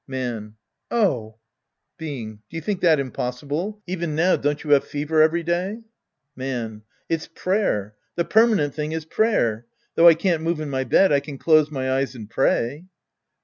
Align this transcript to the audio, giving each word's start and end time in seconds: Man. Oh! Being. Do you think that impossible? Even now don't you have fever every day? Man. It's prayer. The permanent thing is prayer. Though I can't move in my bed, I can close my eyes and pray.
Man. 0.07 0.55
Oh! 0.89 1.37
Being. 1.99 2.37
Do 2.49 2.57
you 2.57 2.61
think 2.61 2.81
that 2.81 2.99
impossible? 2.99 3.83
Even 3.85 4.15
now 4.15 4.35
don't 4.35 4.63
you 4.63 4.71
have 4.71 4.83
fever 4.83 5.21
every 5.21 5.43
day? 5.43 5.83
Man. 6.35 6.81
It's 7.07 7.27
prayer. 7.27 7.93
The 8.15 8.25
permanent 8.25 8.73
thing 8.73 8.93
is 8.93 9.05
prayer. 9.05 9.67
Though 9.93 10.07
I 10.07 10.15
can't 10.15 10.41
move 10.41 10.59
in 10.59 10.71
my 10.71 10.85
bed, 10.85 11.11
I 11.11 11.19
can 11.19 11.37
close 11.37 11.69
my 11.69 11.91
eyes 11.99 12.15
and 12.15 12.27
pray. 12.27 12.85